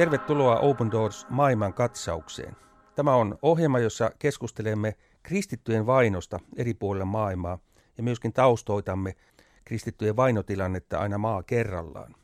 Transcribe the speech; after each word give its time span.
Tervetuloa 0.00 0.58
Open 0.58 0.90
Doors 0.90 1.26
maailman 1.30 1.74
katsaukseen. 1.74 2.56
Tämä 2.94 3.14
on 3.14 3.38
ohjelma, 3.42 3.78
jossa 3.78 4.10
keskustelemme 4.18 4.94
kristittyjen 5.22 5.86
vainosta 5.86 6.40
eri 6.56 6.74
puolilla 6.74 7.04
maailmaa 7.04 7.58
ja 7.96 8.02
myöskin 8.02 8.32
taustoitamme 8.32 9.16
kristittyjen 9.64 10.16
vainotilannetta 10.16 10.98
aina 10.98 11.18
maa 11.18 11.42
kerrallaan. 11.42 12.14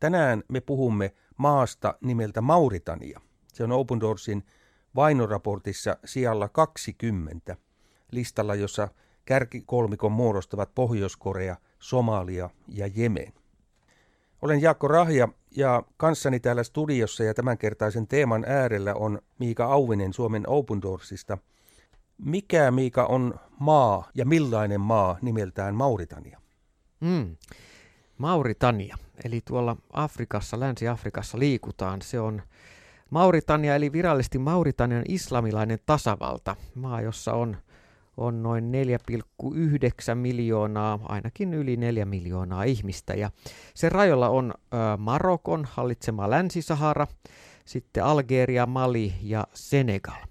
Tänään 0.00 0.42
me 0.48 0.60
puhumme 0.60 1.14
maasta 1.36 1.94
nimeltä 2.00 2.40
Mauritania. 2.40 3.20
Se 3.52 3.64
on 3.64 3.72
Open 3.72 4.00
Doorsin 4.00 4.44
vainoraportissa 4.94 5.96
sijalla 6.04 6.48
20 6.48 7.56
listalla, 8.12 8.54
jossa 8.54 8.88
kärkikolmikon 9.24 10.12
muodostavat 10.12 10.74
Pohjois-Korea, 10.74 11.56
Somalia 11.78 12.50
ja 12.68 12.86
Jemen. 12.94 13.32
Olen 14.42 14.62
Jaakko 14.62 14.88
Rahja 14.88 15.28
ja 15.56 15.82
kanssani 15.96 16.40
täällä 16.40 16.62
studiossa 16.62 17.24
ja 17.24 17.34
tämänkertaisen 17.34 18.06
teeman 18.06 18.44
äärellä 18.48 18.94
on 18.94 19.18
Miika 19.38 19.64
Auvinen 19.64 20.12
Suomen 20.12 20.44
Open 20.46 20.82
Doorsista. 20.82 21.38
Mikä 22.18 22.70
Miika 22.70 23.04
on 23.06 23.34
maa 23.60 24.10
ja 24.14 24.26
millainen 24.26 24.80
maa 24.80 25.18
nimeltään 25.22 25.74
Mauritania? 25.74 26.40
Mm. 27.00 27.36
Mauritania, 28.18 28.96
eli 29.24 29.40
tuolla 29.44 29.76
Afrikassa, 29.92 30.60
Länsi-Afrikassa 30.60 31.38
liikutaan. 31.38 32.02
Se 32.02 32.20
on 32.20 32.42
Mauritania, 33.10 33.74
eli 33.74 33.92
virallisesti 33.92 34.38
Mauritanian 34.38 35.04
islamilainen 35.08 35.78
tasavalta, 35.86 36.56
maa, 36.74 37.00
jossa 37.00 37.32
on 37.32 37.56
on 38.18 38.42
noin 38.42 38.72
4,9 39.44 40.14
miljoonaa, 40.14 40.98
ainakin 41.02 41.54
yli 41.54 41.76
4 41.76 42.04
miljoonaa 42.04 42.62
ihmistä. 42.62 43.14
Ja 43.14 43.30
sen 43.74 43.92
rajoilla 43.92 44.28
on 44.28 44.54
Marokon 44.98 45.64
hallitsema 45.64 46.30
Länsi-Sahara, 46.30 47.06
sitten 47.64 48.04
Algeria, 48.04 48.66
Mali 48.66 49.14
ja 49.22 49.46
Senegal. 49.54 50.22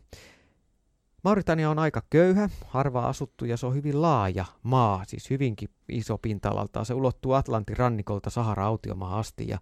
Mauritania 1.23 1.69
on 1.69 1.79
aika 1.79 2.01
köyhä, 2.09 2.49
harva 2.65 3.07
asuttu 3.07 3.45
ja 3.45 3.57
se 3.57 3.65
on 3.65 3.75
hyvin 3.75 4.01
laaja 4.01 4.45
maa, 4.63 5.03
siis 5.07 5.29
hyvinkin 5.29 5.69
iso 5.89 6.17
pinta-alaltaan. 6.17 6.85
Se 6.85 6.93
ulottuu 6.93 7.33
Atlantin 7.33 7.77
rannikolta 7.77 8.29
Sahara-autiomaan 8.29 9.19
asti 9.19 9.47
ja 9.47 9.57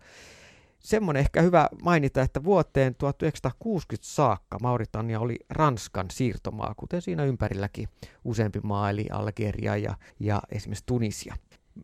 semmoinen 0.86 1.22
ehkä 1.22 1.42
hyvä 1.42 1.70
mainita, 1.84 2.22
että 2.22 2.44
vuoteen 2.44 2.96
1960 2.96 4.08
saakka 4.08 4.58
Mauritania 4.62 5.20
oli 5.20 5.36
Ranskan 5.50 6.06
siirtomaa, 6.12 6.74
kuten 6.78 7.02
siinä 7.02 7.24
ympärilläkin 7.24 7.90
useampi 8.24 8.60
maa, 8.64 8.90
eli 8.90 9.06
Algeria 9.12 9.78
ja, 9.78 9.96
ja 10.20 10.42
esimerkiksi 10.52 10.84
Tunisia. 10.86 11.36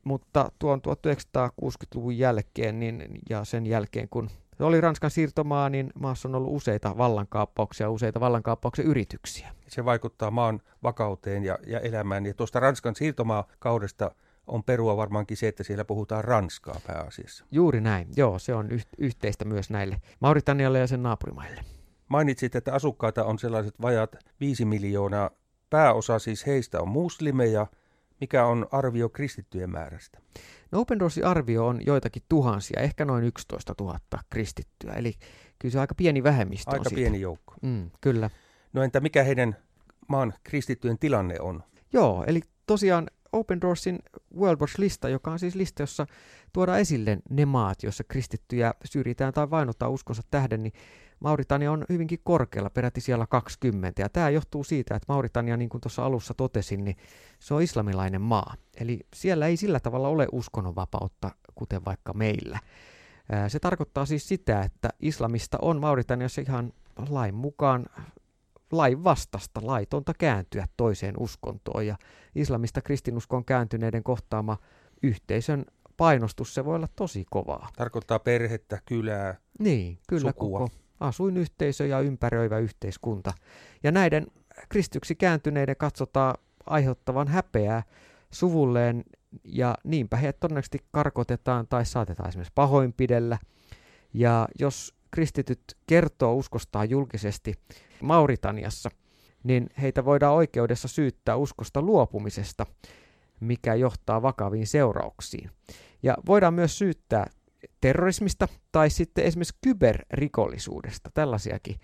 Mutta 0.04 0.52
tuon 0.60 0.82
1960-luvun 0.88 2.18
jälkeen 2.18 2.80
niin, 2.80 3.04
ja 3.30 3.46
sen 3.46 3.66
jälkeen, 3.66 4.10
kun 4.10 4.30
se 4.58 4.64
oli 4.64 4.82
Ranskan 4.82 5.12
siirtomaa, 5.12 5.70
niin 5.70 5.90
maassa 6.00 6.30
on 6.30 6.36
ollut 6.36 6.56
useita 6.56 6.98
vallankaappauksia, 6.98 7.90
useita 7.90 8.20
vallankaappauksen 8.20 8.86
yrityksiä. 8.86 9.50
Se 9.68 9.86
vaikuttaa 9.86 10.32
maan 10.32 10.62
vakauteen 10.84 11.44
ja, 11.44 11.58
ja 11.68 11.80
elämään. 11.80 12.26
Ja 12.26 12.34
tuosta 12.34 12.60
Ranskan 12.60 12.96
siirtomaakaudesta 12.96 14.12
on 14.52 14.64
perua 14.64 14.98
varmaankin 14.98 15.38
se, 15.38 15.48
että 15.48 15.64
siellä 15.64 15.86
puhutaan 15.86 16.24
ranskaa 16.24 16.80
pääasiassa. 16.88 17.46
Juuri 17.52 17.82
näin, 17.82 18.08
joo, 18.16 18.40
se 18.40 18.54
on 18.54 18.72
yh- 18.72 18.86
yhteistä 18.98 19.46
myös 19.46 19.70
näille 19.70 20.02
Mauritanialle 20.20 20.80
ja 20.80 20.88
sen 20.88 21.04
naapurimaille. 21.04 21.62
Mainitsit, 22.08 22.56
että 22.56 22.74
asukkaita 22.74 23.24
on 23.24 23.40
sellaiset 23.40 23.82
vajat 23.82 24.16
5 24.40 24.66
miljoonaa. 24.66 25.30
Pääosa 25.70 26.20
siis 26.20 26.46
heistä 26.46 26.82
on 26.82 26.88
muslimeja. 26.88 27.68
Mikä 28.22 28.46
on 28.46 28.68
arvio 28.72 29.10
kristittyjen 29.10 29.70
määrästä? 29.70 30.20
No 30.72 30.80
Open 30.80 31.00
Doorsin 31.00 31.26
arvio 31.26 31.68
on 31.68 31.86
joitakin 31.86 32.24
tuhansia, 32.30 32.82
ehkä 32.82 33.06
noin 33.06 33.24
11 33.24 33.74
000 33.80 34.00
kristittyä, 34.30 34.94
eli 34.94 35.14
kyllä 35.60 35.72
se 35.74 35.80
aika 35.80 35.96
pieni 35.96 36.24
vähemmistö 36.24 36.72
Aika 36.72 36.84
on 36.90 36.96
pieni 36.96 37.10
siitä. 37.10 37.22
joukko. 37.24 37.54
Mm, 37.62 37.92
kyllä. 38.02 38.30
No 38.74 38.84
entä 38.84 39.00
mikä 39.00 39.24
heidän 39.24 39.56
maan 40.08 40.34
kristittyjen 40.44 41.00
tilanne 41.00 41.40
on? 41.40 41.64
Joo, 41.94 42.24
eli 42.28 42.42
tosiaan 42.68 43.08
Open 43.34 43.62
Doorsin 43.62 44.00
World 44.38 44.60
Watch-lista, 44.62 45.10
joka 45.10 45.32
on 45.32 45.40
siis 45.40 45.56
lista, 45.56 45.84
jossa 45.84 46.06
tuodaan 46.54 46.80
esille 46.80 47.18
ne 47.30 47.46
maat, 47.46 47.84
joissa 47.84 48.04
kristittyjä 48.04 48.74
syrjitään 48.86 49.34
tai 49.34 49.50
vainotaan 49.50 49.92
uskonsa 49.92 50.22
tähden, 50.32 50.64
niin 50.64 50.74
Mauritania 51.20 51.72
on 51.72 51.86
hyvinkin 51.90 52.20
korkealla, 52.24 52.70
peräti 52.70 53.02
siellä 53.02 53.28
20. 53.28 54.02
Ja 54.02 54.10
tämä 54.10 54.30
johtuu 54.30 54.64
siitä, 54.64 54.96
että 54.96 55.14
Mauritania, 55.14 55.58
niin 55.58 55.70
kuin 55.70 55.82
tuossa 55.82 56.06
alussa 56.06 56.34
totesin, 56.34 56.84
niin 56.84 56.98
se 57.40 57.54
on 57.54 57.62
islamilainen 57.62 58.22
maa. 58.22 58.56
Eli 58.80 59.00
siellä 59.16 59.48
ei 59.48 59.58
sillä 59.58 59.80
tavalla 59.80 60.08
ole 60.08 60.28
uskonnonvapautta, 60.32 61.32
kuten 61.56 61.86
vaikka 61.86 62.14
meillä. 62.14 62.60
Se 63.48 63.60
tarkoittaa 63.60 64.06
siis 64.06 64.28
sitä, 64.28 64.62
että 64.62 64.90
islamista 65.00 65.58
on 65.62 65.80
Mauritaniassa 65.80 66.42
ihan 66.42 66.74
lain 67.10 67.36
mukaan 67.36 67.86
lain 68.72 69.04
vastasta, 69.04 69.60
laitonta 69.64 70.14
kääntyä 70.18 70.66
toiseen 70.78 71.16
uskontoon. 71.20 71.88
Ja 71.88 71.96
islamista 72.36 72.82
kristinuskoon 72.82 73.46
kääntyneiden 73.46 74.04
kohtaama 74.04 74.58
yhteisön 75.04 75.66
painostus, 75.98 76.54
se 76.54 76.66
voi 76.66 76.76
olla 76.76 76.88
tosi 76.96 77.26
kovaa. 77.30 77.70
Tarkoittaa 77.78 78.20
perhettä, 78.20 78.80
kylää, 78.86 79.36
Niin, 79.60 80.00
kyllä 80.08 80.32
Sukua. 80.32 80.60
koko 80.60 80.72
asuinyhteisö 81.00 81.86
ja 81.86 82.00
ympäröivä 82.00 82.58
yhteiskunta. 82.60 83.34
Ja 83.84 83.92
näiden 83.92 84.28
kristyksi 84.70 85.16
kääntyneiden 85.16 85.76
katsotaan 85.76 86.36
aiheuttavan 86.66 87.28
häpeää 87.28 87.84
suvulleen 88.32 89.04
ja 89.44 89.76
niinpä 89.84 90.18
heidät 90.18 90.40
todennäköisesti 90.40 90.80
karkotetaan 90.92 91.68
tai 91.68 91.86
saatetaan 91.86 92.30
esimerkiksi 92.30 92.52
pahoinpidellä. 92.56 93.38
Ja 94.14 94.48
jos 94.60 94.94
kristityt 95.12 95.62
kertoo 95.88 96.34
uskostaan 96.34 96.90
julkisesti 96.90 97.54
Mauritaniassa, 98.02 98.90
niin 99.44 99.70
heitä 99.82 100.06
voidaan 100.06 100.36
oikeudessa 100.36 100.88
syyttää 100.88 101.36
uskosta 101.36 101.82
luopumisesta, 101.82 102.66
mikä 103.40 103.76
johtaa 103.76 104.22
vakaviin 104.22 104.68
seurauksiin. 104.68 105.50
Ja 106.04 106.18
voidaan 106.26 106.54
myös 106.54 106.78
syyttää 106.78 107.30
terrorismista 107.82 108.48
tai 108.72 108.90
sitten 108.90 109.26
esimerkiksi 109.26 109.58
kyberrikollisuudesta. 109.62 111.10
Tällaisiakin 111.14 111.76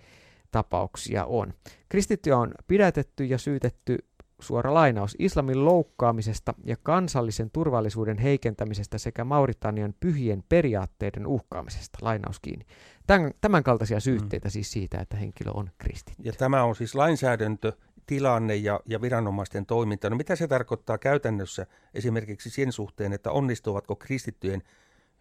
tapauksia 0.50 1.24
on. 1.24 1.54
Kristittyjä 1.88 2.36
on 2.36 2.54
pidätetty 2.66 3.24
ja 3.24 3.38
syytetty 3.38 3.98
suora 4.40 4.74
lainaus 4.74 5.16
islamin 5.18 5.64
loukkaamisesta 5.64 6.54
ja 6.64 6.76
kansallisen 6.82 7.50
turvallisuuden 7.50 8.18
heikentämisestä 8.18 8.98
sekä 8.98 9.24
Mauritanian 9.24 9.94
pyhien 10.00 10.44
periaatteiden 10.48 11.26
uhkaamisesta. 11.26 11.98
Lainaus 12.02 12.40
kiinni. 12.40 12.66
Tämän, 13.06 13.32
tämän 13.40 13.62
kaltaisia 13.62 14.00
syytteitä 14.00 14.48
mm. 14.48 14.52
siis 14.52 14.72
siitä, 14.72 14.98
että 15.00 15.16
henkilö 15.16 15.50
on 15.50 15.70
kristitty. 15.78 16.22
Ja 16.22 16.32
tämä 16.32 16.64
on 16.64 16.76
siis 16.76 16.94
lainsäädäntö, 16.94 17.72
tilanne 18.06 18.56
ja, 18.56 18.80
ja 18.86 19.00
viranomaisten 19.00 19.66
toiminta. 19.66 20.10
No 20.10 20.16
mitä 20.16 20.36
se 20.36 20.48
tarkoittaa 20.48 20.98
käytännössä 20.98 21.66
esimerkiksi 21.94 22.50
sen 22.50 22.72
suhteen, 22.72 23.12
että 23.12 23.30
onnistuvatko 23.30 23.96
kristittyjen 23.96 24.62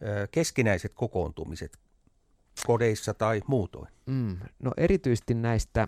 ö, 0.01 0.28
keskinäiset 0.31 0.91
kokoontumiset 0.95 1.78
kodeissa 2.67 3.13
tai 3.13 3.41
muutoin? 3.47 3.88
Mm. 4.05 4.38
No 4.59 4.72
erityisesti 4.78 5.34
näistä, 5.34 5.88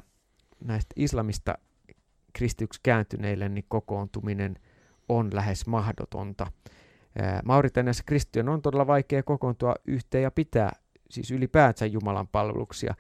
näistä 0.60 0.94
islamista 0.96 1.58
kristyksi 2.34 2.80
kääntyneille 2.84 3.50
niin 3.50 3.66
kokoontuminen 3.68 4.56
on 5.10 5.30
lähes 5.34 5.68
mahdotonta. 5.68 6.48
Mauritaniassa 7.46 8.04
kristittyjen 8.06 8.50
on 8.50 8.62
todella 8.62 8.88
vaikea 8.88 9.24
kokoontua 9.24 9.76
yhteen 9.86 10.24
ja 10.24 10.32
pitää 10.32 10.72
siis 11.10 11.32
ylipäänsä 11.32 11.86
Jumalan 11.86 12.28
palveluksia. 12.28 12.96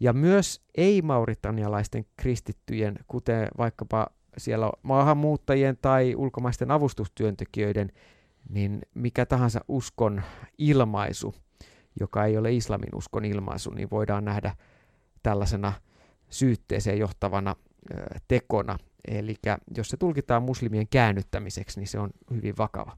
Ja 0.00 0.12
myös 0.12 0.62
ei-mauritanialaisten 0.74 2.06
kristittyjen, 2.16 2.98
kuten 3.08 3.48
vaikkapa 3.58 4.06
siellä 4.36 4.70
maahanmuuttajien 4.82 5.78
tai 5.82 6.14
ulkomaisten 6.16 6.70
avustustyöntekijöiden, 6.70 7.92
niin 8.48 8.82
mikä 8.94 9.26
tahansa 9.26 9.60
uskon 9.68 10.22
ilmaisu, 10.58 11.34
joka 12.00 12.24
ei 12.24 12.38
ole 12.38 12.52
islamin 12.52 12.94
uskon 12.94 13.24
ilmaisu, 13.24 13.70
niin 13.70 13.90
voidaan 13.90 14.24
nähdä 14.24 14.56
tällaisena 15.22 15.72
syytteeseen 16.30 16.98
johtavana 16.98 17.56
tekona. 18.28 18.78
Eli 19.08 19.36
jos 19.76 19.88
se 19.88 19.96
tulkitaan 19.96 20.42
muslimien 20.42 20.88
käännyttämiseksi, 20.88 21.80
niin 21.80 21.88
se 21.88 21.98
on 21.98 22.10
hyvin 22.30 22.54
vakava. 22.58 22.96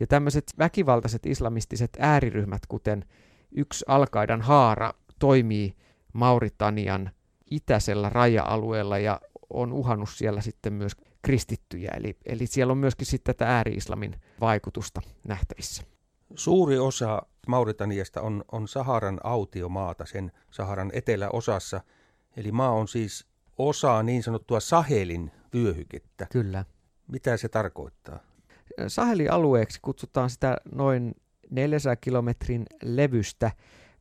Ja 0.00 0.06
tämmöiset 0.06 0.44
väkivaltaiset 0.58 1.26
islamistiset 1.26 1.90
ääriryhmät, 1.98 2.66
kuten 2.68 3.04
yksi 3.52 3.84
Alkaidan 3.88 4.42
haara, 4.42 4.92
toimii 5.18 5.74
Mauritanian 6.12 7.10
itäisellä 7.50 8.08
raja-alueella 8.08 8.98
ja 8.98 9.20
on 9.50 9.72
uhannut 9.72 10.08
siellä 10.10 10.40
sitten 10.40 10.72
myös 10.72 10.92
kristittyjä. 11.22 11.90
Eli, 11.96 12.16
eli 12.26 12.46
siellä 12.46 12.70
on 12.70 12.78
myöskin 12.78 13.06
sitten 13.06 13.34
tätä 13.34 13.56
ääri-islamin 13.56 14.20
vaikutusta 14.40 15.00
nähtävissä. 15.24 15.82
Suuri 16.34 16.78
osa 16.78 17.22
Mauritaniasta 17.46 18.20
on, 18.20 18.44
on 18.52 18.68
Saharan 18.68 19.20
autiomaata 19.24 20.06
sen 20.06 20.32
Saharan 20.50 20.90
eteläosassa. 20.94 21.80
Eli 22.36 22.52
maa 22.52 22.70
on 22.70 22.88
siis 22.88 23.26
osa 23.58 24.02
niin 24.02 24.22
sanottua 24.22 24.60
Sahelin 24.60 25.30
vyöhykettä. 25.54 26.26
Kyllä. 26.32 26.64
Mitä 27.12 27.36
se 27.36 27.48
tarkoittaa? 27.48 28.18
Sahelin 28.88 29.32
alueeksi 29.32 29.78
kutsutaan 29.82 30.30
sitä 30.30 30.56
noin 30.74 31.14
400 31.50 31.96
kilometrin 31.96 32.66
levystä 32.82 33.50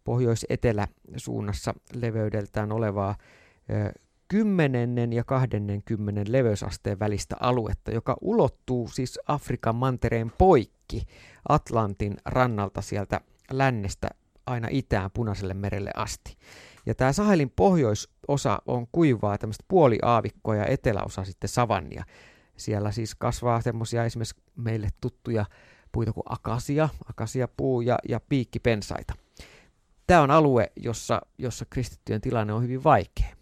pohjois-etelä 0.03 0.87
suunnassa 1.17 1.73
leveydeltään 1.93 2.71
olevaa 2.71 3.15
10 4.27 5.13
ja 5.13 5.23
20 5.23 6.31
leveysasteen 6.31 6.99
välistä 6.99 7.35
aluetta, 7.39 7.91
joka 7.91 8.17
ulottuu 8.21 8.87
siis 8.87 9.19
Afrikan 9.27 9.75
mantereen 9.75 10.31
poikki 10.37 11.03
Atlantin 11.49 12.17
rannalta 12.25 12.81
sieltä 12.81 13.21
lännestä 13.51 14.09
aina 14.45 14.67
itään 14.71 15.11
Punaiselle 15.13 15.53
merelle 15.53 15.91
asti. 15.95 16.37
Ja 16.87 16.95
tämä 16.95 17.13
Sahelin 17.13 17.49
pohjoisosa 17.49 18.61
on 18.65 18.87
kuivaa 18.91 19.37
tämmöistä 19.37 19.65
puoliaavikkoa 19.67 20.55
ja 20.55 20.65
eteläosa 20.65 21.23
sitten 21.23 21.49
savannia. 21.49 22.03
Siellä 22.57 22.91
siis 22.91 23.15
kasvaa 23.15 23.61
semmoisia 23.61 24.05
esimerkiksi 24.05 24.35
meille 24.55 24.89
tuttuja 25.01 25.45
puita 25.91 26.13
kuin 26.13 26.23
akasia, 26.29 26.89
akasiapuu 27.09 27.81
ja, 27.81 27.99
ja 28.09 28.19
piikkipensaita. 28.19 29.13
Tämä 30.07 30.21
on 30.21 30.31
alue, 30.31 30.71
jossa, 30.75 31.21
jossa 31.37 31.65
kristittyjen 31.69 32.21
tilanne 32.21 32.53
on 32.53 32.63
hyvin 32.63 32.83
vaikea. 32.83 33.35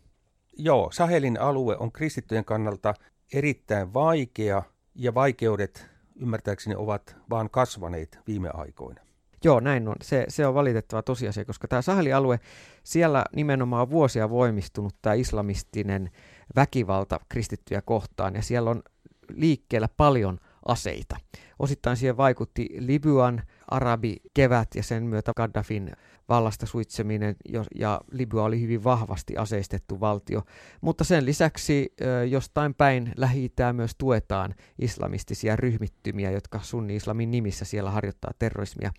Joo, 0.58 0.92
Sahelin 0.92 1.40
alue 1.40 1.78
on 1.78 1.92
kristittyjen 1.92 2.46
kannalta 2.46 2.94
erittäin 3.34 3.94
vaikea 3.94 4.64
ja 4.96 5.14
vaikeudet 5.14 5.90
ymmärtääkseni 6.16 6.76
ovat 6.76 7.16
vaan 7.30 7.50
kasvaneet 7.50 8.20
viime 8.28 8.50
aikoina. 8.54 9.05
Joo, 9.46 9.60
näin 9.60 9.88
on. 9.88 9.96
Se, 10.02 10.26
se 10.28 10.48
on 10.48 10.54
valitettava 10.54 11.02
tosiasia, 11.02 11.46
koska 11.46 11.68
tämä 11.68 11.82
Sahelin-alue, 11.82 12.40
siellä 12.84 13.26
nimenomaan 13.36 13.90
vuosia 13.90 14.30
voimistunut 14.30 14.96
tämä 15.02 15.14
islamistinen 15.14 16.12
väkivalta 16.56 17.20
kristittyjä 17.30 17.82
kohtaan, 17.82 18.36
ja 18.36 18.42
siellä 18.42 18.70
on 18.70 18.84
liikkeellä 19.30 19.90
paljon 19.98 20.40
aseita. 20.66 21.18
Osittain 21.60 21.98
siihen 21.98 22.18
vaikutti 22.18 22.70
Libyan 22.80 23.42
arabi 23.68 24.18
kevät 24.34 24.68
ja 24.76 24.84
sen 24.84 25.04
myötä 25.04 25.32
Gaddafin 25.38 25.92
vallasta 26.30 26.66
suitseminen 26.66 27.36
ja 27.76 28.02
Libya 28.12 28.44
oli 28.44 28.62
hyvin 28.62 28.84
vahvasti 28.84 29.38
aseistettu 29.38 30.00
valtio. 30.00 30.42
Mutta 30.82 31.04
sen 31.04 31.26
lisäksi 31.26 31.94
jostain 32.30 32.74
päin 32.74 33.14
lähi 33.18 33.52
myös 33.74 33.92
tuetaan 33.98 34.56
islamistisia 34.80 35.56
ryhmittymiä, 35.56 36.32
jotka 36.32 36.60
sunni-islamin 36.64 37.32
nimissä 37.32 37.66
siellä 37.66 37.92
harjoittaa 37.92 38.32
terrorismia. 38.40 38.92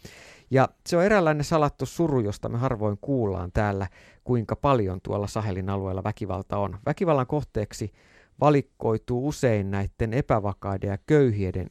Ja 0.50 0.68
se 0.86 0.96
on 0.96 1.04
eräänlainen 1.04 1.44
salattu 1.44 1.86
suru, 1.86 2.20
josta 2.20 2.48
me 2.48 2.58
harvoin 2.58 2.98
kuullaan 3.00 3.52
täällä, 3.52 3.86
kuinka 4.24 4.56
paljon 4.56 5.00
tuolla 5.00 5.26
Sahelin 5.26 5.70
alueella 5.70 6.04
väkivalta 6.04 6.58
on. 6.58 6.78
Väkivallan 6.86 7.26
kohteeksi 7.26 7.92
valikkoituu 8.40 9.28
usein 9.28 9.70
näiden 9.70 10.12
epävakaiden 10.12 10.90
ja 10.90 10.98
köyhien 11.06 11.66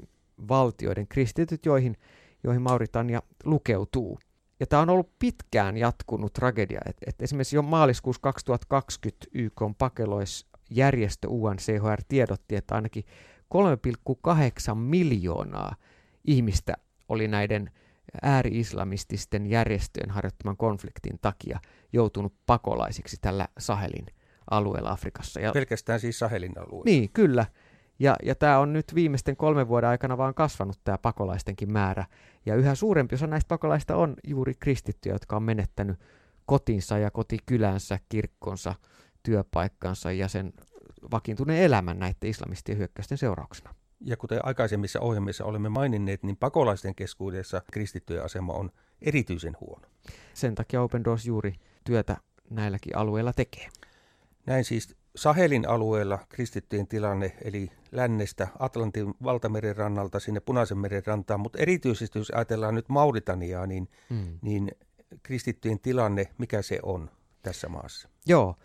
valtioiden 0.48 1.08
kristityt, 1.08 1.66
joihin, 1.66 1.98
joihin 2.44 2.62
Mauritania 2.62 3.22
lukeutuu. 3.44 4.20
Ja 4.60 4.68
tämä 4.68 4.82
on 4.82 4.90
ollut 4.90 5.20
pitkään 5.20 5.78
jatkunut 5.78 6.34
tragedia. 6.34 6.82
Et, 6.86 6.98
et 7.08 7.22
esimerkiksi 7.22 7.56
jo 7.56 7.62
maaliskuussa 7.62 8.22
2020 8.22 9.26
YK 9.34 9.62
pakeloisjärjestö 9.78 11.28
UNCHR 11.30 12.02
tiedotti, 12.08 12.56
että 12.56 12.76
ainakin 12.76 13.04
3,8 13.56 14.76
miljoonaa 14.76 15.76
ihmistä 16.26 16.74
oli 17.10 17.28
näiden 17.28 17.72
ääri-islamististen 18.22 19.46
järjestöjen 19.46 20.10
harjoittaman 20.10 20.58
konfliktin 20.58 21.20
takia 21.22 21.60
joutunut 21.94 22.34
pakolaisiksi 22.46 23.18
tällä 23.22 23.48
Sahelin 23.60 24.06
alueella 24.52 24.90
Afrikassa. 24.90 25.40
Ja, 25.40 25.52
Pelkästään 25.52 26.00
siis 26.00 26.20
Sahelin 26.20 26.58
alueella. 26.58 26.84
Niin, 26.86 27.10
kyllä. 27.14 27.46
Ja, 28.00 28.16
ja 28.24 28.36
tämä 28.36 28.60
on 28.60 28.74
nyt 28.74 28.96
viimeisten 28.96 29.38
kolmen 29.38 29.68
vuoden 29.68 29.90
aikana 29.90 30.18
vaan 30.18 30.34
kasvanut 30.34 30.80
tämä 30.84 30.98
pakolaistenkin 30.98 31.72
määrä. 31.72 32.06
Ja 32.46 32.56
yhä 32.56 32.76
suurempi 32.76 33.16
osa 33.16 33.28
näistä 33.28 33.48
pakolaista 33.48 33.96
on 33.96 34.16
juuri 34.24 34.54
kristittyjä, 34.60 35.16
jotka 35.16 35.36
on 35.36 35.44
menettänyt 35.44 36.00
kotinsa 36.46 36.98
ja 36.98 37.12
kotikylänsä, 37.12 38.00
kirkkonsa, 38.10 38.76
työpaikkansa 39.24 40.12
ja 40.12 40.28
sen 40.28 40.54
vakiintuneen 41.12 41.64
elämän 41.64 42.00
näiden 42.00 42.30
islamistien 42.30 42.78
hyökkäysten 42.78 43.18
seurauksena. 43.18 43.76
Ja 44.02 44.18
kuten 44.18 44.46
aikaisemmissa 44.46 45.00
ohjelmissa 45.00 45.46
olemme 45.46 45.70
maininneet, 45.70 46.24
niin 46.24 46.38
pakolaisten 46.38 46.96
keskuudessa 46.96 47.62
kristittyjen 47.72 48.24
asema 48.24 48.54
on 48.54 48.72
erityisen 49.02 49.58
huono. 49.60 49.88
Sen 50.34 50.56
takia 50.56 50.82
Open 50.82 51.04
Doors 51.04 51.26
juuri 51.26 51.54
työtä 51.84 52.18
näilläkin 52.50 52.98
alueilla 52.98 53.34
tekee. 53.34 53.70
Näin 54.46 54.64
siis 54.64 54.96
Sahelin 55.16 55.70
alueella 55.70 56.20
kristittyjen 56.30 56.88
tilanne, 56.88 57.36
eli 57.42 57.72
lännestä 57.92 58.48
Atlantin 58.60 59.14
valtameren 59.24 59.76
rannalta 59.76 60.20
sinne 60.20 60.40
Punaisen 60.40 60.78
meren 60.78 61.06
rantaan, 61.06 61.40
mutta 61.40 61.60
erityisesti 61.60 62.20
jos 62.20 62.32
ajatellaan 62.36 62.76
nyt 62.76 62.90
Mauritaniaa, 62.90 63.68
niin, 63.68 63.90
mm. 64.10 64.40
niin 64.42 64.72
kristittyjen 65.24 65.80
tilanne, 65.80 66.28
mikä 66.38 66.62
se 66.62 66.80
on 66.84 67.10
tässä 67.42 67.70
maassa? 67.70 68.10
Joo, 68.26 68.56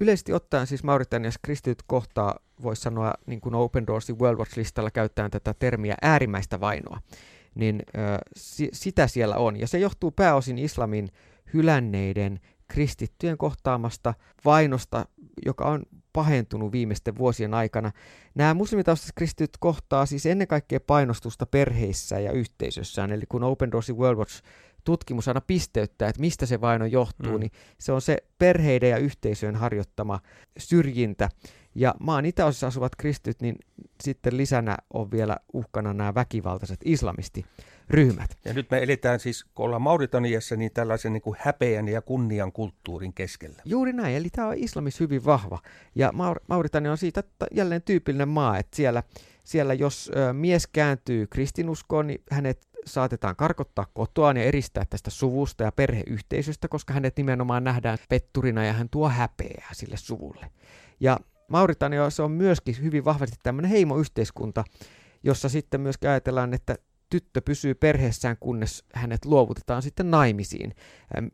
yleisesti 0.00 0.32
ottaen 0.32 0.66
siis 0.66 0.84
Mauritaniassa 0.84 1.40
kristityt 1.42 1.82
kohtaa, 1.86 2.38
voisi 2.62 2.82
sanoa 2.82 3.14
niin 3.26 3.40
kuin 3.40 3.54
Open 3.54 3.86
Doorsin 3.86 4.18
World 4.18 4.38
Watch-listalla 4.38 4.90
käyttäen 4.90 5.30
tätä 5.30 5.54
termiä 5.58 5.94
äärimmäistä 6.02 6.60
vainoa, 6.60 7.00
niin 7.54 7.82
si- 8.36 8.70
sitä 8.72 9.06
siellä 9.06 9.36
on. 9.36 9.60
Ja 9.60 9.66
se 9.66 9.78
johtuu 9.78 10.10
pääosin 10.10 10.58
islamin 10.58 11.08
hylänneiden 11.54 12.40
kristittyjen 12.68 13.38
kohtaamasta 13.38 14.14
vainosta, 14.44 15.06
joka 15.46 15.64
on 15.64 15.82
pahentunut 16.12 16.72
viimeisten 16.72 17.16
vuosien 17.16 17.54
aikana. 17.54 17.92
Nämä 18.34 18.54
muslimitaustaiset 18.54 19.14
kristityt 19.16 19.56
kohtaa 19.60 20.06
siis 20.06 20.26
ennen 20.26 20.48
kaikkea 20.48 20.80
painostusta 20.80 21.46
perheissä 21.46 22.18
ja 22.18 22.32
yhteisössään, 22.32 23.12
eli 23.12 23.24
kun 23.28 23.42
Open 23.42 23.72
Doors 23.72 23.90
World 23.90 24.18
Watch 24.18 24.42
tutkimus 24.84 25.28
aina 25.28 25.40
pisteyttää, 25.40 26.08
että 26.08 26.20
mistä 26.20 26.46
se 26.46 26.60
vaino 26.60 26.86
johtuu, 26.86 27.32
mm. 27.32 27.40
niin 27.40 27.50
se 27.78 27.92
on 27.92 28.00
se 28.00 28.18
perheiden 28.38 28.90
ja 28.90 28.96
yhteisöjen 28.96 29.56
harjoittama 29.56 30.20
syrjintä. 30.58 31.28
Ja 31.74 31.94
maan 32.00 32.26
itäosissa 32.26 32.66
asuvat 32.66 32.96
kristityt, 32.96 33.42
niin 33.42 33.56
sitten 34.02 34.36
lisänä 34.36 34.76
on 34.92 35.10
vielä 35.10 35.36
uhkana 35.52 35.92
nämä 35.92 36.14
väkivaltaiset 36.14 36.80
islamisti 36.84 37.44
ryhmät. 37.90 38.38
Ja 38.44 38.52
nyt 38.52 38.70
me 38.70 38.82
eletään 38.82 39.20
siis, 39.20 39.44
kun 39.44 39.64
ollaan 39.64 39.82
Mauritaniassa, 39.82 40.56
niin 40.56 40.72
tällaisen 40.72 41.12
niin 41.12 41.22
kuin 41.22 41.36
häpeän 41.38 41.88
ja 41.88 42.02
kunnian 42.02 42.52
kulttuurin 42.52 43.14
keskellä. 43.14 43.62
Juuri 43.64 43.92
näin, 43.92 44.16
eli 44.16 44.28
tämä 44.30 44.48
on 44.48 44.54
islamis 44.56 45.00
hyvin 45.00 45.24
vahva. 45.24 45.58
Ja 45.94 46.12
Maur- 46.12 46.40
Mauritania 46.48 46.90
on 46.90 46.98
siitä 46.98 47.22
jälleen 47.52 47.82
tyypillinen 47.82 48.28
maa, 48.28 48.58
että 48.58 48.76
siellä, 48.76 49.02
siellä 49.44 49.74
jos 49.74 50.10
mies 50.32 50.66
kääntyy 50.66 51.26
kristinuskoon, 51.26 52.06
niin 52.06 52.22
hänet 52.30 52.68
saatetaan 52.86 53.36
karkottaa 53.36 53.86
kotoaan 53.94 54.36
ja 54.36 54.42
eristää 54.42 54.84
tästä 54.90 55.10
suvusta 55.10 55.64
ja 55.64 55.72
perheyhteisöstä, 55.72 56.68
koska 56.68 56.94
hänet 56.94 57.16
nimenomaan 57.16 57.64
nähdään 57.64 57.98
petturina 58.08 58.64
ja 58.64 58.72
hän 58.72 58.88
tuo 58.88 59.08
häpeää 59.08 59.68
sille 59.72 59.96
suvulle. 59.96 60.50
Ja 61.00 61.20
Mauritania 61.48 62.10
se 62.10 62.22
on 62.22 62.30
myöskin 62.30 62.82
hyvin 62.82 63.04
vahvasti 63.04 63.36
tämmöinen 63.42 63.70
heimoyhteiskunta, 63.70 64.64
jossa 65.22 65.48
sitten 65.48 65.80
myös 65.80 65.96
ajatellaan, 66.04 66.54
että 66.54 66.76
tyttö 67.14 67.40
pysyy 67.40 67.74
perheessään, 67.74 68.36
kunnes 68.40 68.84
hänet 68.94 69.24
luovutetaan 69.24 69.82
sitten 69.82 70.10
naimisiin 70.10 70.74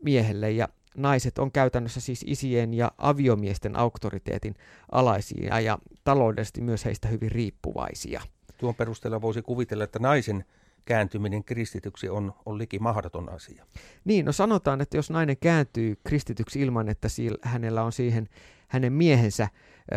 miehelle. 0.02 0.50
Ja 0.50 0.68
naiset 0.96 1.38
on 1.38 1.52
käytännössä 1.52 2.00
siis 2.00 2.24
isien 2.26 2.74
ja 2.74 2.92
aviomiesten 2.98 3.76
auktoriteetin 3.76 4.54
alaisia 4.92 5.60
ja 5.60 5.78
taloudellisesti 6.04 6.60
myös 6.60 6.84
heistä 6.84 7.08
hyvin 7.08 7.30
riippuvaisia. 7.30 8.22
Tuon 8.58 8.74
perusteella 8.74 9.20
voisi 9.20 9.42
kuvitella, 9.42 9.84
että 9.84 9.98
naisen 9.98 10.44
kääntyminen 10.84 11.44
kristityksi 11.44 12.08
on, 12.08 12.34
on 12.46 12.58
liki 12.58 12.78
mahdoton 12.78 13.32
asia. 13.32 13.66
Niin, 14.04 14.26
no 14.26 14.32
sanotaan, 14.32 14.80
että 14.80 14.96
jos 14.96 15.10
nainen 15.10 15.36
kääntyy 15.36 15.96
kristityksi 16.04 16.60
ilman, 16.60 16.88
että 16.88 17.08
sillä, 17.08 17.38
hänellä 17.42 17.82
on 17.82 17.92
siihen 17.92 18.28
hänen 18.68 18.92
miehensä 18.92 19.48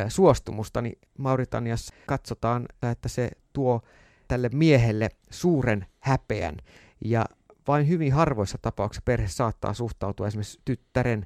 suostumusta, 0.08 0.82
niin 0.82 1.00
Mauritaniassa 1.18 1.96
katsotaan, 2.06 2.66
että 2.92 3.10
se 3.10 3.32
tuo 3.54 3.82
tälle 4.28 4.50
miehelle 4.54 5.10
suuren 5.30 5.86
häpeän 6.00 6.58
ja 7.06 7.26
vain 7.68 7.88
hyvin 7.88 8.14
harvoissa 8.14 8.58
tapauksissa 8.62 9.02
perhe 9.06 9.28
saattaa 9.28 9.74
suhtautua 9.74 10.28
esimerkiksi 10.28 10.62
tyttären 10.66 11.26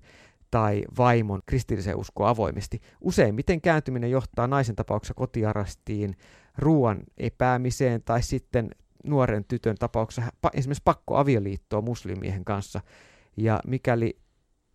tai 0.51 0.84
vaimon 0.98 1.42
kristilliseen 1.46 1.98
uskoon 1.98 2.30
avoimesti. 2.30 2.82
Useimmiten 3.01 3.62
kääntyminen 3.62 4.12
johtaa 4.12 4.48
naisen 4.48 4.75
tapauksessa 4.75 5.13
kotiarastiin, 5.13 6.16
ruoan 6.58 7.04
epäämiseen 7.18 8.04
tai 8.04 8.22
sitten 8.22 8.70
nuoren 9.04 9.46
tytön 9.48 9.75
tapauksessa 9.80 10.32
esimerkiksi 10.54 10.84
pakkoavioliittoa 10.84 11.82
muslimiehen 11.82 12.46
kanssa. 12.46 12.82
Ja 13.38 13.60
mikäli 13.68 14.20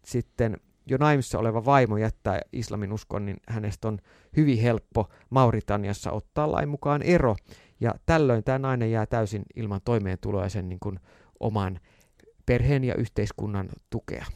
sitten 0.05 0.57
jo 0.87 0.97
naimissa 1.01 1.39
oleva 1.39 1.65
vaimo 1.65 1.97
jättää 1.97 2.41
islamin 2.53 2.93
uskon, 2.93 3.27
niin 3.27 3.37
hänestä 3.49 3.89
on 3.89 3.99
hyvin 4.37 4.59
helppo 4.59 5.09
Mauritaniassa 5.31 6.13
ottaa 6.13 6.53
lain 6.53 6.69
mukaan 6.69 7.03
ero. 7.03 7.37
Ja 7.83 7.95
tällöin 8.07 8.45
tämä 8.45 8.59
nainen 8.59 8.91
jää 8.91 9.07
täysin 9.07 9.43
ilman 9.57 9.81
toimeentuloa 9.85 10.43
ja 10.43 10.49
sen 10.49 10.69
niin 10.69 10.81
kuin 10.81 11.01
oman 11.41 11.81
perheen 12.47 12.85
ja 12.85 12.95
yhteiskunnan 12.95 13.69
tukea. 13.91 14.27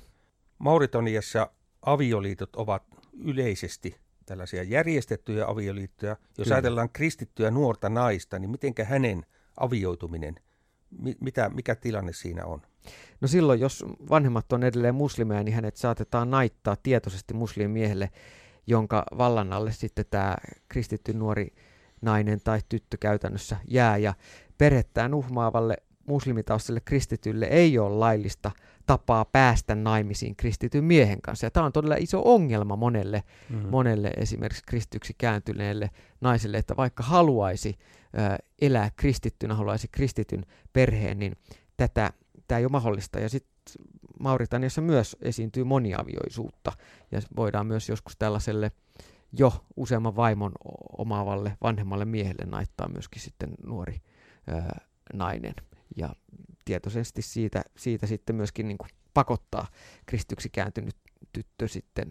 Mauritaniassa 0.59 1.51
avioliitot 1.83 2.57
ovat 2.57 2.83
yleisesti 3.25 3.97
tällaisia 4.27 4.63
järjestettyjä 4.63 5.47
avioliittoja. 5.47 6.17
Jos 6.39 6.45
Kyllä. 6.45 6.55
ajatellaan 6.55 6.91
kristittyä 6.91 7.51
nuorta 7.51 7.89
naista, 7.89 8.39
niin 8.39 8.51
mitenkä 8.51 8.85
hänen 8.85 9.27
avioituminen, 9.61 10.35
mitä, 11.21 11.49
mikä 11.49 11.75
tilanne 11.75 12.13
siinä 12.13 12.45
on? 12.45 12.63
No 13.21 13.29
silloin, 13.29 13.61
jos 13.61 13.85
vanhemmat 14.11 14.53
on 14.53 14.65
edelleen 14.65 14.95
muslimeja, 14.95 15.43
niin 15.43 15.55
hänet 15.55 15.77
saatetaan 15.77 16.31
naittaa 16.31 16.77
tietoisesti 16.83 17.35
muslimiehelle, 17.35 18.11
jonka 18.67 19.05
vallan 19.19 19.53
alle 19.53 19.73
sitten 19.73 20.05
tämä 20.11 20.37
kristitty 20.69 21.13
nuori 21.13 21.55
nainen 22.07 22.41
tai 22.45 22.61
tyttö 22.69 22.97
käytännössä 23.01 23.57
jää. 23.69 23.97
Ja 23.97 24.15
perhettään 24.59 25.15
uhmaavalle 25.15 25.77
muslimitaustaiselle 26.07 26.81
kristitylle 26.81 27.47
ei 27.47 27.79
ole 27.79 27.97
laillista 27.97 28.51
tapaa 28.87 29.25
päästä 29.25 29.75
naimisiin 29.75 30.37
kristityn 30.37 30.85
miehen 30.85 31.23
kanssa. 31.23 31.47
Ja 31.47 31.51
tämä 31.51 31.67
on 31.67 31.73
todella 31.73 31.97
iso 31.99 32.23
ongelma 32.25 32.77
monelle, 32.77 33.23
mm-hmm. 33.51 33.69
monelle 33.69 34.13
esimerkiksi 34.17 34.65
kristityksi 34.67 35.15
kääntyneelle 35.19 35.91
naiselle, 36.21 36.59
että 36.59 36.77
vaikka 36.77 37.03
haluaisi 37.03 37.79
äh, 38.19 38.39
elää 38.61 38.91
kristittynä, 38.97 39.55
haluaisi 39.55 39.89
kristityn 39.89 40.47
perheen, 40.73 41.19
niin 41.19 41.37
tätä 41.77 42.11
tämä 42.49 42.59
ei 42.59 42.65
ole 42.65 42.73
mahdollista. 42.73 43.21
Ja 43.21 43.29
sitten 43.29 43.57
Mauritaniassa 44.21 44.81
myös 44.81 45.17
esiintyy 45.23 45.65
moniavioisuutta 45.65 46.73
ja 47.13 47.21
voidaan 47.37 47.67
myös 47.67 47.89
joskus 47.89 48.17
tällaiselle 48.17 48.73
jo 49.39 49.65
useamman 49.77 50.17
vaimon 50.17 50.53
omaavalle 50.99 51.57
vanhemmalle 51.63 52.05
miehelle 52.05 52.45
naittaa 52.45 52.89
myöskin 52.89 53.23
sitten 53.23 53.51
nuori 53.67 54.01
ää, 54.47 54.81
nainen. 55.15 55.55
Ja 55.97 56.15
tietoisesti 56.65 57.23
siitä, 57.23 57.63
siitä 57.77 58.07
sitten 58.07 58.37
myöskin 58.37 58.69
niin 58.69 58.79
kuin 58.79 58.91
pakottaa 59.15 59.67
kristyksi 60.07 60.49
kääntynyt 60.49 60.97
tyttö 61.33 61.69
sitten 61.69 62.11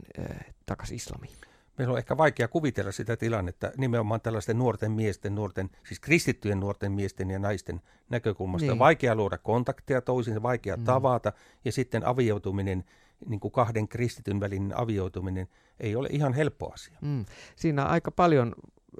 takaisin 0.65 0.95
islamiin. 0.95 1.35
Meillä 1.77 1.91
on 1.91 1.97
ehkä 1.97 2.17
vaikea 2.17 2.47
kuvitella 2.47 2.91
sitä 2.91 3.17
tilannetta 3.17 3.71
nimenomaan 3.77 4.21
tällaisten 4.21 4.57
nuorten 4.57 4.91
miesten, 4.91 5.35
nuorten, 5.35 5.69
siis 5.87 5.99
kristittyjen 5.99 6.59
nuorten 6.59 6.91
miesten 6.91 7.29
ja 7.29 7.39
naisten 7.39 7.81
näkökulmasta. 8.09 8.67
Niin. 8.67 8.79
Vaikea 8.79 9.15
luoda 9.15 9.37
kontakteja 9.37 10.01
toisiinsa, 10.01 10.43
vaikea 10.43 10.77
mm. 10.77 10.83
tavata 10.83 11.33
ja 11.65 11.71
sitten 11.71 12.07
avioituminen, 12.07 12.83
niin 13.25 13.39
kuin 13.39 13.51
kahden 13.51 13.87
kristityn 13.87 14.39
välinen 14.39 14.77
avioituminen, 14.77 15.47
ei 15.79 15.95
ole 15.95 16.07
ihan 16.11 16.33
helppo 16.33 16.73
asia. 16.73 16.97
Mm. 17.01 17.25
Siinä 17.55 17.85
aika 17.85 18.11
paljon 18.11 18.55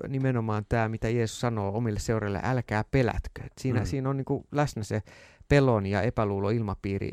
nimenomaan 0.07 0.65
tämä, 0.69 0.89
mitä 0.89 1.09
Jeesus 1.09 1.39
sanoo 1.39 1.77
omille 1.77 1.99
seuraille, 1.99 2.39
älkää 2.43 2.83
pelätkö. 2.91 3.41
siinä, 3.57 3.79
mm. 3.79 3.85
siinä 3.85 4.09
on 4.09 4.17
niin 4.17 4.25
kuin 4.25 4.47
läsnä 4.51 4.83
se 4.83 5.01
pelon 5.49 5.85
ja 5.85 6.01
epäluulo 6.01 6.49
ilmapiiri, 6.49 7.11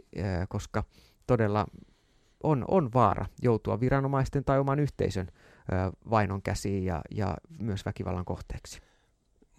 koska 0.49 0.85
todella 1.26 1.66
on, 2.42 2.64
on 2.68 2.90
vaara 2.94 3.26
joutua 3.42 3.80
viranomaisten 3.80 4.44
tai 4.44 4.59
oman 4.59 4.80
yhteisön 4.80 5.28
vainon 6.11 6.42
käsiin 6.42 6.85
ja, 6.85 7.02
ja 7.11 7.37
myös 7.59 7.85
väkivallan 7.85 8.25
kohteeksi. 8.25 8.80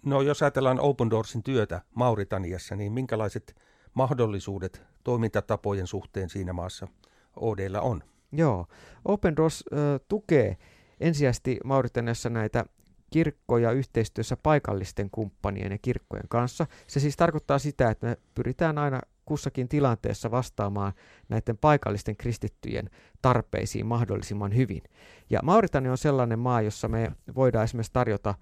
No 0.04 0.22
jos 0.22 0.42
ajatellaan 0.42 0.80
Open 0.80 1.10
Doorsin 1.10 1.42
työtä 1.42 1.80
Mauritaniassa, 1.94 2.76
niin 2.76 2.92
minkälaiset 2.92 3.56
mahdollisuudet 3.94 4.82
toimintatapojen 5.04 5.86
suhteen 5.86 6.28
siinä 6.28 6.52
maassa 6.52 6.88
ODlla 7.36 7.80
on? 7.80 8.02
Joo, 8.32 8.66
Open 9.04 9.36
Doors 9.36 9.64
ö, 9.72 9.76
tukee 10.08 10.56
ensisijaisesti 11.00 11.58
Mauritaniassa 11.64 12.30
näitä 12.30 12.64
kirkkoja 13.10 13.70
yhteistyössä 13.72 14.36
paikallisten 14.42 15.10
kumppanien 15.10 15.72
ja 15.72 15.78
kirkkojen 15.78 16.28
kanssa. 16.28 16.66
Se 16.86 17.00
siis 17.00 17.16
tarkoittaa 17.16 17.58
sitä, 17.58 17.90
että 17.90 18.06
me 18.06 18.16
pyritään 18.34 18.78
aina 18.78 19.00
kussakin 19.24 19.68
tilanteessa 19.68 20.30
vastaamaan 20.30 20.92
näiden 21.28 21.58
paikallisten 21.58 22.16
kristittyjen 22.16 22.90
tarpeisiin 23.22 23.86
mahdollisimman 23.86 24.56
hyvin. 24.56 24.82
Ja 25.30 25.40
Mauritania 25.42 25.90
on 25.90 25.98
sellainen 25.98 26.38
maa, 26.38 26.62
jossa 26.62 26.88
me 26.88 27.12
voidaan 27.34 27.64
esimerkiksi 27.64 27.92
tarjota 27.92 28.34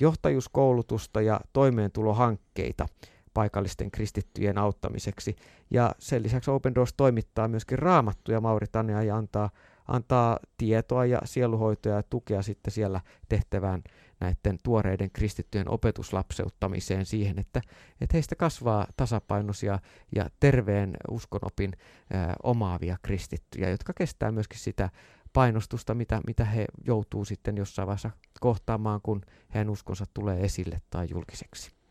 johtajuuskoulutusta 0.00 1.20
ja 1.20 1.40
toimeentulohankkeita 1.52 2.86
paikallisten 3.34 3.90
kristittyjen 3.90 4.58
auttamiseksi. 4.58 5.36
Ja 5.70 5.92
sen 5.98 6.22
lisäksi 6.22 6.50
Open 6.50 6.74
Doors 6.74 6.94
toimittaa 6.96 7.48
myöskin 7.48 7.78
raamattuja 7.78 8.40
Mauritania 8.40 9.02
ja 9.02 9.16
antaa, 9.16 9.50
antaa 9.88 10.38
tietoa 10.58 11.06
ja 11.06 11.18
sieluhoitoa 11.24 11.92
ja 11.92 12.02
tukea 12.02 12.42
sitten 12.42 12.72
siellä 12.72 13.00
tehtävään 13.28 13.82
näiden 14.20 14.58
tuoreiden 14.62 15.10
kristittyjen 15.10 15.70
opetuslapseuttamiseen 15.70 17.06
siihen, 17.06 17.38
että, 17.38 17.60
että 18.00 18.16
heistä 18.16 18.36
kasvaa 18.36 18.86
tasapainoisia 18.96 19.78
ja 20.16 20.30
terveen 20.40 20.96
uskonopin 21.10 21.72
ää, 22.12 22.36
omaavia 22.42 22.96
kristittyjä, 23.02 23.70
jotka 23.70 23.92
kestää 23.92 24.32
myöskin 24.32 24.58
sitä 24.58 24.90
painostusta, 25.32 25.94
mitä, 25.94 26.20
mitä 26.26 26.44
he 26.44 26.64
joutuu 26.86 27.24
sitten 27.24 27.56
jossain 27.56 27.86
vaiheessa 27.86 28.10
kohtaamaan, 28.40 29.00
kun 29.02 29.20
heidän 29.54 29.70
uskonsa 29.70 30.04
tulee 30.14 30.44
esille 30.44 30.80
tai 30.90 31.06
julkiseksi. 31.10 31.81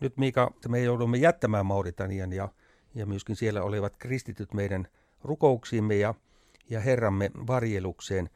Nyt 0.00 0.16
Miika, 0.16 0.52
me 0.68 0.82
joudumme 0.82 1.16
jättämään 1.16 1.66
Mauritanian 1.66 2.32
ja, 2.32 2.48
ja 2.94 3.06
myöskin 3.06 3.36
siellä 3.36 3.62
olevat 3.62 3.96
kristityt 3.96 4.54
meidän 4.54 4.88
rukouksiimme 5.24 5.96
ja, 5.96 6.14
ja 6.70 6.80
Herramme 6.80 7.30
varjelukseen. 7.46 8.30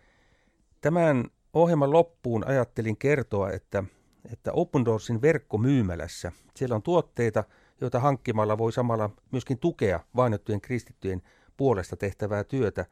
Tämän 0.81 1.25
ohjelman 1.53 1.93
loppuun 1.93 2.47
ajattelin 2.47 2.97
kertoa, 2.97 3.51
että, 3.51 3.85
että 4.33 4.53
Open 4.53 4.85
Doorsin 4.85 5.23
verkkomyymälässä, 5.23 6.33
siellä 6.55 6.77
on 6.77 6.83
tuotteita, 6.83 7.45
joita 7.81 8.01
hankkimalla 8.01 8.59
voi 8.59 8.73
samalla 8.73 9.11
myöskin 9.31 9.59
tukea 9.59 10.01
vainottujen 10.17 10.61
kristittyjen 10.61 11.23
puolesta 11.57 11.97
tehtävää 11.97 12.45
työtä. 12.45 12.87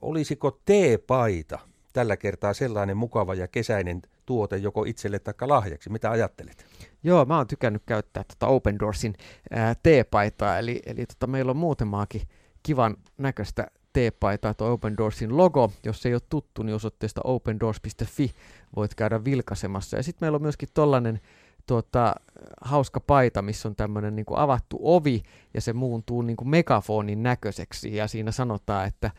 Olisiko 0.00 0.50
T-paita 0.50 1.58
tällä 1.92 2.16
kertaa 2.16 2.54
sellainen 2.54 2.96
mukava 2.96 3.34
ja 3.34 3.48
kesäinen 3.48 4.02
tuote 4.32 4.56
joko 4.56 4.84
itselle 4.84 5.18
tai 5.18 5.34
lahjaksi? 5.48 5.90
Mitä 5.90 6.10
ajattelet? 6.10 6.66
Joo, 7.02 7.24
mä 7.24 7.36
oon 7.36 7.46
tykännyt 7.46 7.82
käyttää 7.86 8.24
tuota 8.24 8.46
Open 8.46 8.78
Doorsin 8.78 9.14
ää, 9.50 9.74
T-paitaa, 9.74 10.58
eli, 10.58 10.82
eli 10.86 11.06
tota, 11.06 11.26
meillä 11.26 11.50
on 11.50 11.56
muutamaakin 11.56 12.22
kivan 12.62 12.96
näköistä 13.18 13.66
T-paita 13.92 14.54
tai 14.54 14.70
Open 14.70 14.96
Doorsin 14.96 15.36
logo. 15.36 15.72
Jos 15.84 16.02
se 16.02 16.08
ei 16.08 16.14
ole 16.14 16.22
tuttu, 16.28 16.62
niin 16.62 16.74
osoitteesta 16.74 17.20
opendoors.fi 17.24 18.30
voit 18.76 18.94
käydä 18.94 19.24
vilkaisemassa. 19.24 19.96
Ja 19.96 20.02
sitten 20.02 20.26
meillä 20.26 20.36
on 20.36 20.42
myöskin 20.42 20.68
tollainen 20.74 21.20
tuota, 21.66 22.14
hauska 22.60 23.00
paita, 23.00 23.42
missä 23.42 23.68
on 23.68 23.76
tämmöinen 23.76 24.16
niin 24.16 24.26
avattu 24.36 24.78
ovi 24.82 25.22
ja 25.54 25.60
se 25.60 25.72
muuntuu 25.72 26.22
niin 26.22 26.36
kuin 26.36 26.48
megafonin 26.48 27.22
näköiseksi 27.22 27.96
ja 27.96 28.08
siinä 28.08 28.30
sanotaan, 28.30 28.86
että, 28.86 29.10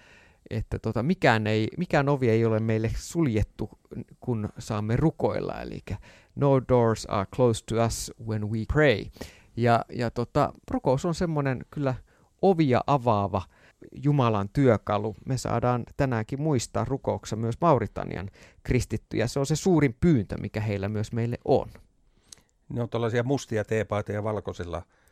että 0.50 0.80
tota, 0.80 1.04
mikään, 1.04 1.48
ei, 1.48 1.68
mikään 1.78 2.10
ovi 2.10 2.30
ei 2.30 2.46
ole 2.46 2.60
meille 2.60 2.92
suljettu, 2.96 3.70
kun 4.20 4.50
saamme 4.60 4.96
rukoilla, 4.96 5.62
eli 5.62 5.80
no 6.36 6.62
doors 6.70 7.06
are 7.06 7.28
closed 7.36 7.64
to 7.66 7.86
us 7.86 8.12
when 8.28 8.50
we 8.50 8.60
pray. 8.74 9.06
Ja, 9.58 9.86
ja 9.94 10.12
tota, 10.12 10.54
rukous 10.72 11.06
on 11.06 11.16
semmoinen 11.16 11.66
kyllä 11.72 11.96
ovia 12.42 12.82
avaava 12.88 13.42
Jumalan 14.04 14.50
työkalu. 14.54 15.16
Me 15.26 15.38
saadaan 15.38 15.84
tänäänkin 15.98 16.42
muistaa 16.42 16.86
rukouksessa 16.86 17.36
myös 17.36 17.56
Mauritanian 17.62 18.30
kristittyjä. 18.64 19.28
Se 19.28 19.40
on 19.40 19.46
se 19.46 19.56
suurin 19.56 19.96
pyyntö, 20.00 20.38
mikä 20.38 20.62
heillä 20.62 20.90
myös 20.90 21.12
meille 21.12 21.38
on. 21.46 21.70
Ne 22.70 22.82
on 22.82 22.90
tällaisia 22.90 23.24
mustia 23.24 23.64
teepaitoja 23.66 24.24
valkoisella 24.24 24.78
ö, 24.78 25.03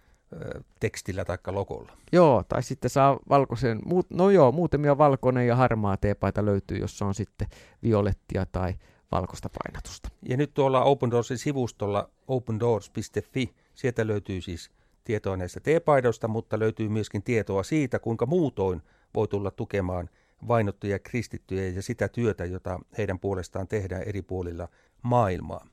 tekstillä 0.79 1.25
tai 1.25 1.37
logolla. 1.47 1.91
Joo, 2.11 2.43
tai 2.49 2.63
sitten 2.63 2.89
saa 2.89 3.19
valkoisen, 3.29 3.81
no 4.09 4.29
joo, 4.29 4.51
muutamia 4.51 4.97
valkoinen 4.97 5.47
ja 5.47 5.55
harmaa 5.55 5.97
teepaita 5.97 6.45
löytyy, 6.45 6.77
jossa 6.77 7.05
on 7.05 7.15
sitten 7.15 7.47
violettia 7.83 8.45
tai 8.45 8.73
valkoista 9.11 9.49
painatusta. 9.63 10.09
Ja 10.29 10.37
nyt 10.37 10.53
tuolla 10.53 10.83
Open 10.83 11.11
Doorsin 11.11 11.37
sivustolla 11.37 12.09
opendoors.fi, 12.27 13.53
sieltä 13.75 14.07
löytyy 14.07 14.41
siis 14.41 14.71
tietoa 15.03 15.37
näistä 15.37 15.59
teepaidoista, 15.59 16.27
mutta 16.27 16.59
löytyy 16.59 16.89
myöskin 16.89 17.23
tietoa 17.23 17.63
siitä, 17.63 17.99
kuinka 17.99 18.25
muutoin 18.25 18.81
voi 19.15 19.27
tulla 19.27 19.51
tukemaan 19.51 20.09
vainottuja 20.47 20.99
kristittyjä 20.99 21.69
ja 21.69 21.81
sitä 21.81 22.07
työtä, 22.07 22.45
jota 22.45 22.79
heidän 22.97 23.19
puolestaan 23.19 23.67
tehdään 23.67 24.03
eri 24.03 24.21
puolilla 24.21 24.67
maailmaa. 25.01 25.67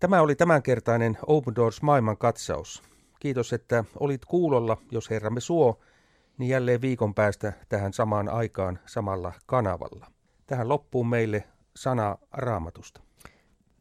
Tämä 0.00 0.20
oli 0.20 0.34
tämänkertainen 0.34 1.18
Open 1.26 1.54
Doors 1.54 1.82
maailman 1.82 2.16
katsaus. 2.16 2.82
Kiitos, 3.22 3.52
että 3.52 3.84
olit 4.00 4.24
kuulolla, 4.24 4.76
jos 4.90 5.10
Herramme 5.10 5.40
suo, 5.40 5.80
niin 6.38 6.48
jälleen 6.48 6.80
viikon 6.80 7.14
päästä 7.14 7.52
tähän 7.68 7.92
samaan 7.92 8.28
aikaan 8.28 8.78
samalla 8.86 9.32
kanavalla. 9.46 10.12
Tähän 10.46 10.68
loppuu 10.68 11.04
meille 11.04 11.48
sana 11.76 12.18
raamatusta. 12.32 13.00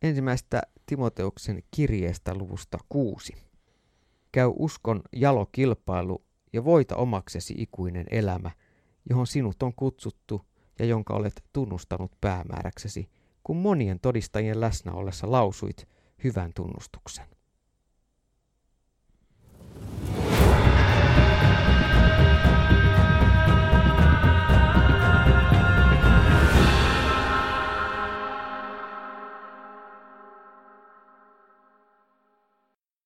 Ensimmäistä 0.02 0.62
Timoteuksen 0.86 1.64
kirjeestä 1.72 2.36
luvusta 2.36 2.78
kuusi. 2.90 3.34
Käy 4.32 4.52
uskon 4.56 5.02
jalokilpailu 5.12 6.26
ja 6.54 6.64
voita 6.64 6.96
omaksesi 6.96 7.54
ikuinen 7.58 8.06
elämä, 8.12 8.52
johon 9.10 9.28
sinut 9.28 9.64
on 9.64 9.74
kutsuttu 9.76 10.42
ja 10.80 10.86
jonka 10.86 11.14
olet 11.14 11.44
tunnustanut 11.54 12.12
päämääräksesi, 12.22 13.10
kun 13.44 13.58
monien 13.58 14.00
todistajien 14.00 14.62
läsnä 14.62 14.92
ollessa 14.92 15.32
lausuit 15.32 15.88
hyvän 16.24 16.52
tunnustuksen. 16.56 17.41